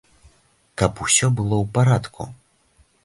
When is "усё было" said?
1.07-1.55